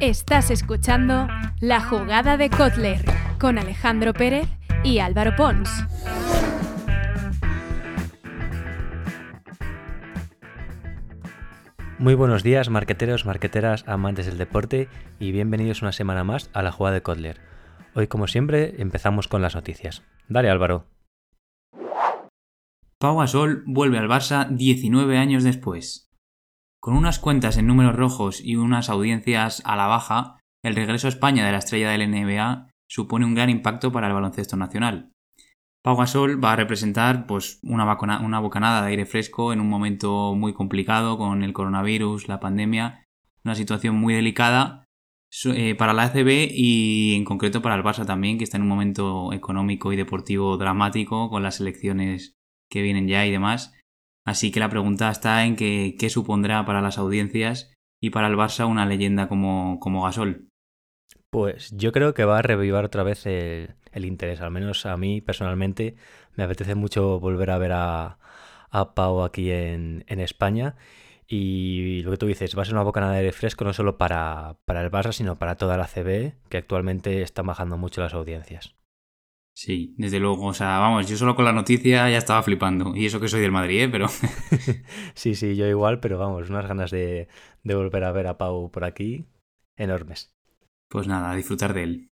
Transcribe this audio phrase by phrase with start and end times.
[0.00, 1.26] Estás escuchando
[1.58, 3.04] La Jugada de Kotler
[3.40, 4.46] con Alejandro Pérez
[4.84, 5.68] y Álvaro Pons.
[11.98, 14.88] Muy buenos días, marqueteros, marqueteras, amantes del deporte
[15.18, 17.40] y bienvenidos una semana más a La Jugada de Kotler.
[17.96, 20.04] Hoy, como siempre, empezamos con las noticias.
[20.28, 20.86] Dale, Álvaro.
[23.00, 26.07] Pau Gasol vuelve al Barça 19 años después.
[26.88, 31.10] Con unas cuentas en números rojos y unas audiencias a la baja, el regreso a
[31.10, 35.12] España de la estrella del NBA supone un gran impacto para el baloncesto nacional.
[35.84, 37.84] Pau Gasol va a representar pues, una,
[38.22, 43.04] una bocanada de aire fresco en un momento muy complicado con el coronavirus, la pandemia,
[43.44, 44.86] una situación muy delicada
[45.44, 48.70] eh, para la ACB y en concreto para el Barça también, que está en un
[48.70, 52.38] momento económico y deportivo dramático con las elecciones
[52.70, 53.74] que vienen ya y demás.
[54.28, 58.68] Así que la pregunta está en qué supondrá para las audiencias y para el Barça
[58.68, 60.50] una leyenda como, como Gasol.
[61.30, 64.42] Pues yo creo que va a revivir otra vez el, interés.
[64.42, 65.96] Al menos a mí personalmente
[66.36, 68.18] me apetece mucho volver a ver a,
[68.68, 70.76] a Pau aquí en, en, España.
[71.26, 74.58] Y lo que tú dices, va a ser una bocanada de fresco no solo para,
[74.66, 78.77] para el Barça, sino para toda la CB, que actualmente está bajando mucho las audiencias.
[79.58, 80.46] Sí, desde luego.
[80.46, 82.94] O sea, vamos, yo solo con la noticia ya estaba flipando.
[82.94, 83.88] Y eso que soy del Madrid, ¿eh?
[83.88, 84.06] Pero.
[85.14, 87.26] sí, sí, yo igual, pero vamos, unas ganas de,
[87.64, 89.26] de volver a ver a Pau por aquí
[89.76, 90.32] enormes.
[90.88, 92.10] Pues nada, a disfrutar de él.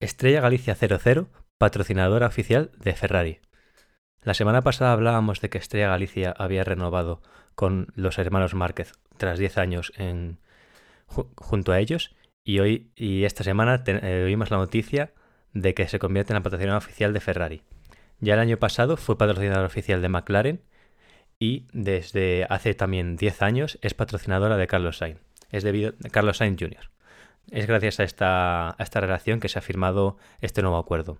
[0.00, 3.40] Estrella Galicia 00, patrocinadora oficial de Ferrari.
[4.22, 7.22] La semana pasada hablábamos de que Estrella Galicia había renovado
[7.56, 10.38] con los hermanos Márquez tras 10 años en,
[11.08, 12.14] junto a ellos
[12.46, 15.12] y hoy y esta semana eh, oímos la noticia
[15.52, 17.62] de que se convierte en la patrocinadora oficial de Ferrari.
[18.20, 20.62] Ya el año pasado fue patrocinador oficial de McLaren
[21.40, 25.18] y desde hace también 10 años es patrocinadora de Carlos Sainz.
[25.50, 26.88] Es debido a Carlos Sainz Jr.
[27.50, 31.18] Es gracias a esta, esta relación que se ha firmado este nuevo acuerdo.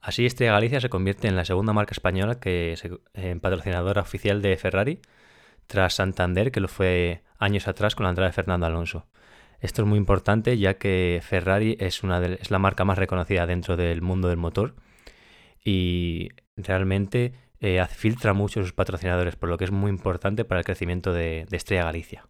[0.00, 2.82] Así Estrella Galicia se convierte en la segunda marca española que es
[3.14, 5.00] en patrocinadora oficial de Ferrari,
[5.68, 9.06] tras Santander, que lo fue años atrás con la entrada de Fernando Alonso.
[9.60, 13.76] Esto es muy importante ya que Ferrari es, una es la marca más reconocida dentro
[13.76, 14.74] del mundo del motor
[15.64, 20.66] y realmente eh, filtra mucho sus patrocinadores, por lo que es muy importante para el
[20.66, 22.28] crecimiento de, Estrella Galicia.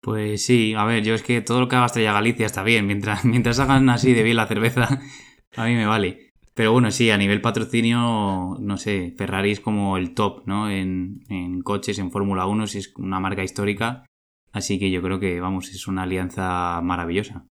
[0.00, 2.86] Pues sí, a ver, yo es que todo lo que haga Estrella Galicia está bien,
[2.86, 4.88] mientras, mientras hagan así de bien la cerveza,
[5.56, 6.30] a mí me vale.
[6.54, 10.70] Pero bueno, sí, a nivel patrocinio, no sé, Ferrari es como el top, ¿no?
[10.70, 14.04] En, en coches, en Fórmula 1, si es una marca histórica
[14.52, 17.46] Así que yo creo que, vamos, es una alianza maravillosa.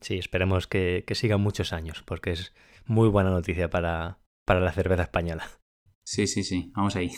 [0.00, 4.72] Sí, esperemos que, que sigan muchos años, porque es muy buena noticia para, para la
[4.72, 5.48] cerveza española.
[6.04, 7.10] Sí, sí, sí, vamos ahí.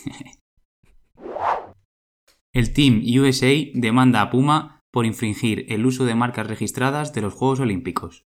[2.54, 7.34] El Team USA demanda a Puma por infringir el uso de marcas registradas de los
[7.34, 8.24] Juegos Olímpicos.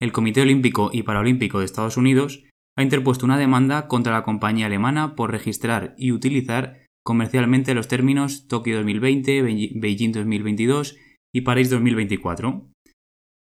[0.00, 2.42] El Comité Olímpico y Paralímpico de Estados Unidos
[2.76, 8.48] ha interpuesto una demanda contra la compañía alemana por registrar y utilizar comercialmente los términos
[8.48, 9.42] Tokio 2020,
[9.76, 10.96] Beijing 2022
[11.32, 12.66] y París 2024.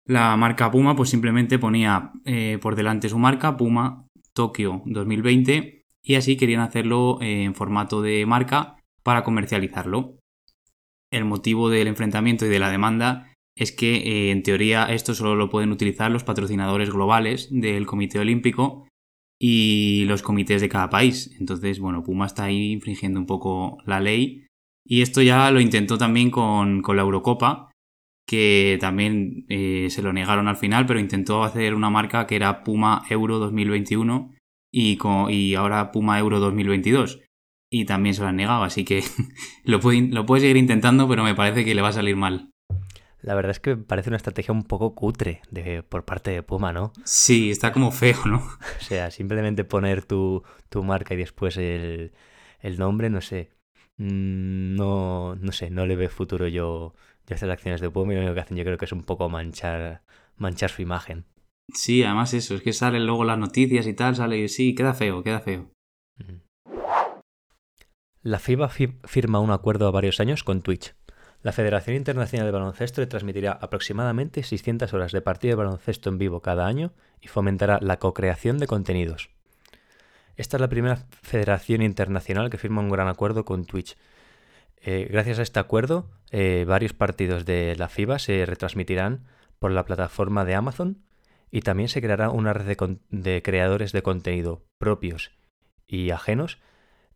[0.07, 6.15] La marca Puma pues simplemente ponía eh, por delante su marca Puma Tokio 2020 y
[6.15, 10.17] así querían hacerlo eh, en formato de marca para comercializarlo.
[11.11, 15.35] El motivo del enfrentamiento y de la demanda es que eh, en teoría esto solo
[15.35, 18.88] lo pueden utilizar los patrocinadores globales del Comité Olímpico
[19.39, 21.33] y los comités de cada país.
[21.39, 24.45] Entonces, bueno, Puma está ahí infringiendo un poco la ley.
[24.85, 27.71] Y esto ya lo intentó también con, la Eurocopa,
[28.27, 32.63] que también eh, se lo negaron al final, pero intentó hacer una marca que era
[32.63, 34.33] Puma Euro 2021
[34.71, 34.97] y,
[35.29, 37.21] y ahora Puma Euro 2022.
[37.71, 39.03] Y también se lo han negado, así que
[39.63, 42.51] lo puede, lo puede seguir intentando, pero me parece que le va a salir mal.
[43.21, 46.71] La verdad es que parece una estrategia un poco cutre de, por parte de Puma,
[46.71, 46.93] ¿no?
[47.03, 48.37] Sí, está como feo, ¿no?
[48.79, 52.13] O sea, simplemente poner tu, tu marca y después el,
[52.61, 53.51] el, nombre, no sé.
[53.97, 56.93] Mm, no, no sé, no le ve futuro yo
[57.29, 59.03] a estas acciones de Puma y lo único que hacen yo creo que es un
[59.03, 60.01] poco manchar,
[60.37, 61.25] manchar su imagen.
[61.73, 64.93] Sí, además eso, es que salen luego las noticias y tal, sale y sí, queda
[64.93, 65.71] feo, queda feo.
[68.21, 70.95] La FIBA firma un acuerdo a varios años con Twitch
[71.41, 76.17] la Federación Internacional de Baloncesto le transmitirá aproximadamente 600 horas de partido de baloncesto en
[76.17, 76.91] vivo cada año
[77.21, 79.29] y fomentará la co-creación de contenidos.
[80.35, 83.97] Esta es la primera federación internacional que firma un gran acuerdo con Twitch.
[84.81, 89.25] Eh, gracias a este acuerdo, eh, varios partidos de la FIBA se retransmitirán
[89.59, 91.03] por la plataforma de Amazon
[91.51, 92.77] y también se creará una red
[93.09, 95.31] de, creadores de contenido propios
[95.87, 96.59] y ajenos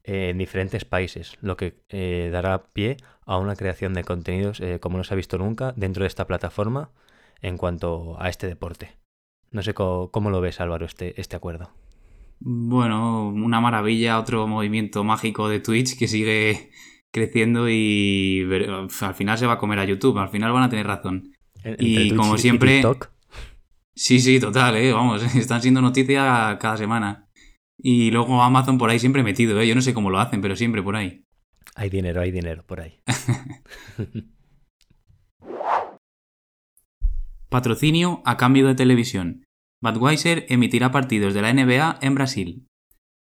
[0.04, 5.04] en diferentes países, lo que eh, dará pie a una creación de contenidos como no
[5.04, 6.90] se ha visto nunca dentro de esta plataforma
[7.42, 8.98] en cuanto a este deporte.
[9.52, 11.70] No sé cómo, lo ves, Álvaro, este, este acuerdo.
[12.40, 16.72] Bueno, una maravilla, otro movimiento mágico de Twitch que sigue
[17.12, 18.44] creciendo y
[19.02, 21.32] al final se va a comer a YouTube, al final van a tener razón.
[21.78, 22.82] y como siempre...
[23.94, 24.92] sí, sí, total, ¿eh?
[24.92, 27.28] vamos, están siendo noticias cada semana.
[27.86, 29.68] Y luego Amazon por ahí siempre metido, ¿eh?
[29.68, 31.26] yo no sé cómo lo hacen, pero siempre por ahí.
[31.76, 33.02] Hay dinero, hay dinero por ahí.
[37.50, 39.44] Patrocinio a cambio de televisión.
[39.82, 42.68] Budweiser emitirá partidos de la NBA en Brasil.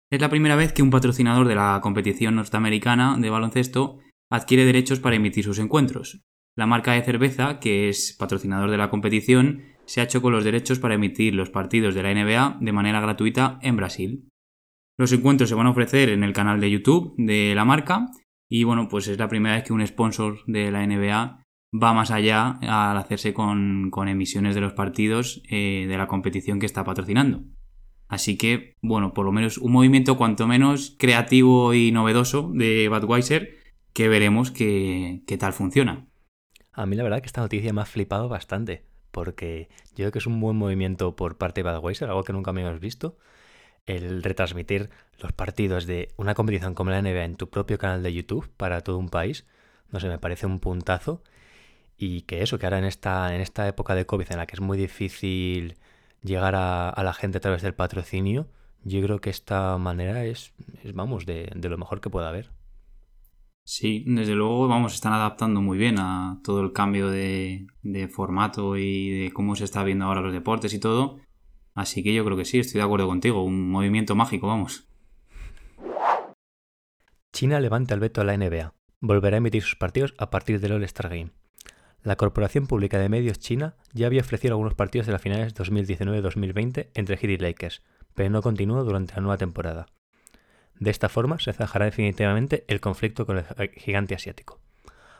[0.08, 3.98] Es la primera vez que un patrocinador de la competición norteamericana de baloncesto
[4.30, 6.20] adquiere derechos para emitir sus encuentros.
[6.56, 10.44] La marca de cerveza, que es patrocinador de la competición, se ha hecho con los
[10.44, 14.28] derechos para emitir los partidos de la NBA de manera gratuita en Brasil.
[14.96, 18.10] Los encuentros se van a ofrecer en el canal de YouTube de la marca
[18.48, 21.44] y bueno, pues es la primera vez que un sponsor de la NBA
[21.82, 26.66] va más allá al hacerse con, emisiones de los partidos eh, de la competición que
[26.66, 27.42] está patrocinando.
[28.06, 33.56] Así que, bueno, por lo menos un movimiento cuanto menos creativo y novedoso de Budweiser
[33.92, 36.06] que veremos qué tal funciona.
[36.72, 40.18] A mí la verdad que esta noticia me ha flipado bastante, porque yo creo que
[40.18, 43.16] es un buen movimiento por parte de Budweiser, algo que nunca me habíamos visto,
[43.86, 44.90] el retransmitir
[45.20, 48.80] los partidos de una competición como la NBA en tu propio canal de YouTube para
[48.80, 49.46] todo un país,
[49.90, 51.22] no sé, me parece un puntazo
[51.96, 54.56] y que eso, que ahora en esta, en esta época de COVID en la que
[54.56, 55.76] es muy difícil
[56.22, 58.48] llegar a, la gente a través del patrocinio,
[58.82, 60.52] yo creo que esta manera es,
[60.92, 62.50] vamos, de, lo mejor que pueda haber.
[63.66, 67.66] Sí, desde luego, vamos, están adaptando muy bien a todo el cambio de,
[68.12, 71.20] formato y de cómo se está viendo ahora los deportes y todo.
[71.74, 74.86] Así que yo creo que sí, estoy de acuerdo contigo, un movimiento mágico, vamos.
[77.32, 78.74] China levanta el veto a la NBA.
[79.00, 81.32] Volverá a emitir sus partidos a partir del All-Star Game.
[82.02, 86.90] La Corporación Pública de Medios China ya había ofrecido algunos partidos de las finales 2019-2020
[86.94, 87.82] entre Heat y Lakers,
[88.14, 89.86] pero no continuó durante la nueva temporada.
[90.78, 94.60] De esta forma se zanjará definitivamente el conflicto con el gigante asiático.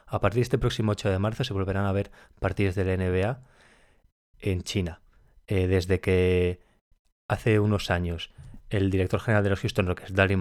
[0.07, 2.97] A partir de este próximo 8 de marzo se volverán a ver partidos de la
[2.97, 3.41] NBA
[4.41, 5.01] en China,
[5.47, 6.61] eh, desde que
[7.29, 8.33] hace unos años
[8.71, 10.39] el director general de los Houston Rockets, Daryl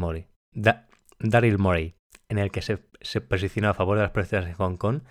[1.57, 1.95] Morey,
[2.29, 5.01] en el que se, se posicionó a favor de las protestas en Hong Kong,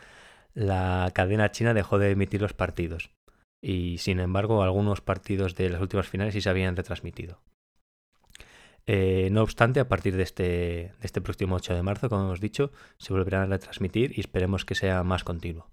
[0.55, 3.11] la cadena china dejó de emitir los partidos.
[3.63, 7.41] Y sin embargo, algunos partidos de las últimas finales sí se habían retransmitido.
[8.87, 12.41] Eh, no obstante, a partir de este, de este próximo 8 de marzo, como hemos
[12.41, 15.71] dicho, se volverán a retransmitir y esperemos que sea más continuo.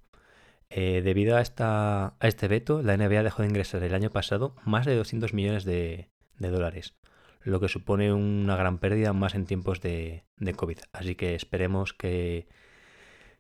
[0.71, 4.95] Eh, debido a, este veto, la NBA dejó de ingresar el año pasado más de
[4.95, 6.95] 200 millones de, dólares,
[7.41, 10.23] lo que supone una gran pérdida más en tiempos de,
[10.55, 10.77] COVID.
[10.93, 12.47] Así que esperemos que,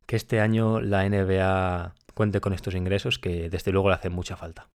[0.05, 4.35] que este año la NBA cuente con estos ingresos que desde luego le hacen mucha
[4.35, 4.69] falta.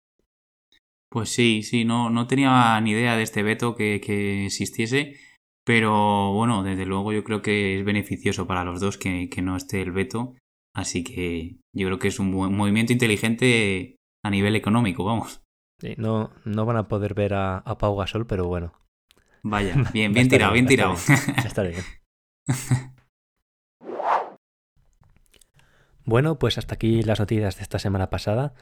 [1.10, 3.96] Pues sí, sí, no, no tenía ni idea de este veto que,
[4.46, 5.16] existiese,
[5.64, 9.82] pero bueno, desde luego yo creo que es beneficioso para los dos que, no esté
[9.82, 10.34] el veto,
[10.74, 15.42] así que yo creo que es un buen movimiento inteligente a nivel económico, vamos.
[15.80, 18.72] Sí, no, no van a poder ver a, a Pau Gasol, pero bueno.
[19.42, 20.94] Vaya, bien, bien tirado, bien, tirado.
[21.44, 21.82] Está bien.
[26.10, 28.54] Bueno, pues hasta aquí las noticias de esta semana pasada.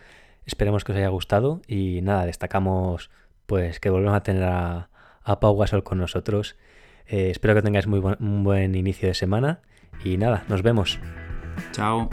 [0.44, 3.10] Esperemos que os haya gustado y nada, destacamos
[3.46, 4.90] pues que volvemos a tener a,
[5.40, 6.58] Pau Gasol con nosotros.
[7.06, 9.62] Eh, espero que tengáis muy un buen inicio de semana
[10.04, 10.98] y nada, nos vemos.
[11.78, 12.10] Chao.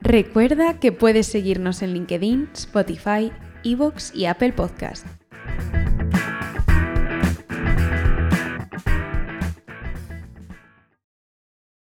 [0.00, 3.30] Recuerda que puedes seguirnos en LinkedIn, Spotify,
[3.62, 5.06] Evox y Apple Podcast.